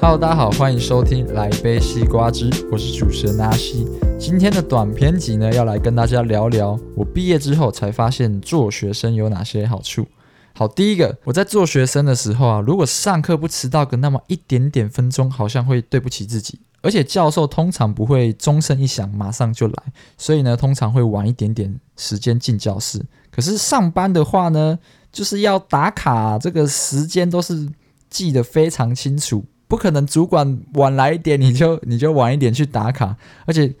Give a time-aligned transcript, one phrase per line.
[0.00, 3.86] Hello，大家好，欢迎收听来杯西瓜汁，我是主持人阿西。
[4.18, 10.06] 今天的短篇集呢，要来跟大家聊聊我毕业之后才发现做学生有哪些好处。
[10.54, 16.60] 好，第一个，我在做学生的时候啊，如果上课不迟到个那么一点点分钟，好像会对不起自己。
[16.82, 19.74] 而且教授通常不会钟声一响马上就来，
[20.18, 23.02] 所以呢，通常会晚一点点时间进教室。
[23.30, 24.78] 可是上班的话呢，
[25.10, 27.68] 就是要打卡，这个时间都是
[28.10, 29.42] 记得非常清楚。
[29.66, 33.74] 不可能，主管晚来一点，你就 你就晚一点去打卡，而且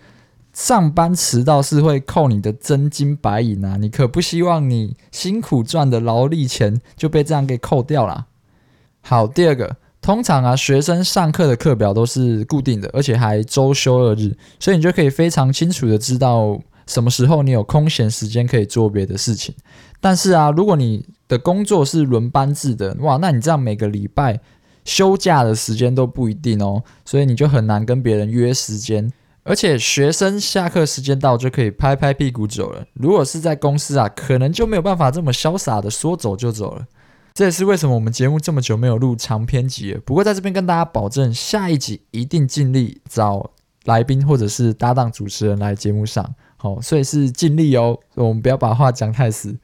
[0.52, 3.76] 上班迟到是会扣你的真金白银啊！
[3.76, 8.26] 你可不希望你辛苦赚的劳力钱就被这样给扣掉了。
[9.02, 19.54] 好，第二个，通常啊，学生上课的课表都是固定的，而且还周休二日，所以你就可以非常清楚的知道什么时候你有空闲时间可以做别的事情。
[20.00, 24.40] 但是啊，如果你的工作是轮班制的，哇，那你这样每个礼拜。
[24.84, 29.12] 休假的时间都不一定哦，所以你就很难跟别人约时间。
[29.42, 32.86] 而且学生下课时间到就可以拍拍屁股走了。
[32.94, 36.86] 如果是在公司啊，可能就没有办法这么潇洒的说走就走了。
[37.34, 40.00] 这也是为什么我们节目这么久没有录长篇集了。
[40.06, 43.50] 不过在这边跟大家保证，下一集一定尽力找
[43.84, 46.34] 来宾或者是搭档主持人来节目上。
[46.56, 49.58] 好，所以是尽力哦，我们不要把话讲太死。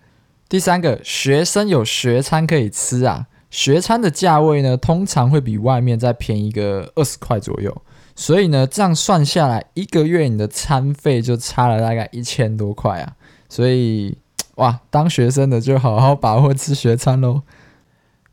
[0.47, 3.29] 第三个，学生有学餐可以吃啊。
[3.51, 7.83] 学餐的价位呢，通常会比外面再便宜个二十块左右，
[8.15, 13.17] 所以呢，这样算下来，一个月你的餐费就差了大概一千多块啊。
[13.49, 14.17] 所以，
[14.55, 17.43] 哇，当学生的就好好把握吃学餐喽。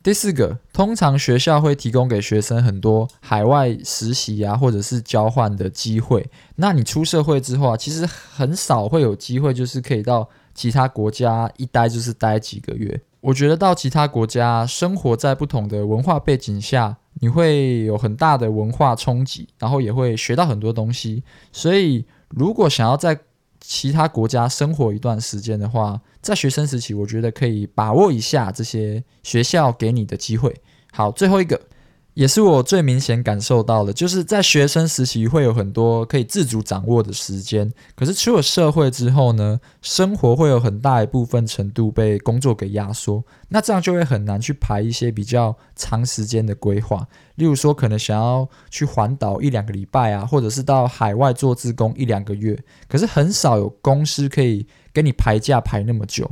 [0.00, 6.30] 第四个，通常学校会提供给学生很多海外实习啊，或者是交换的机会。
[6.54, 13.00] 那你出社会之后啊，其实很少会有机会，就是可以到其他国家一待就是待几个月。
[13.20, 21.22] 我觉得到其他国家生活在不同的文化背景下，你会有很大的文化冲击，然后也会学到很多东西。
[21.52, 23.18] 所以，如果想要在
[23.60, 30.54] 其他国家生活一段时间的话，在学生时期，我觉得可以把握一下这些学校给你的机会。
[30.92, 31.60] 好，最后一个。
[32.18, 47.06] 也是我最明显感受到的，就是在学生时期会有很多可以自主掌握的时间，可是出了社会之后呢，生活会有很大一部分程度被工作给压缩，那这样就会很难去排一些比较长时间的规划，
[47.36, 52.58] 例如说可能想要去环岛一两个礼拜啊，或者是到海外做志工一两个月，
[52.88, 56.28] 可是很少有公司可以给你排假排那么久。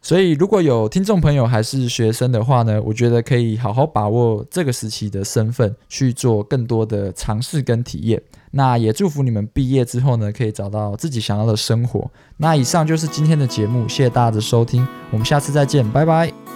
[0.00, 8.22] 所以，如果有听众朋友还是学生的话呢，我觉得可以好好把握这个时期的身份，去做更多的尝试跟体验。
[8.52, 12.10] 那也祝福你们毕业之后呢，可以找到自己想要的生活。
[12.38, 16.47] 那以上就是今天的节目，谢谢大家的收听，我们下次再见，拜拜。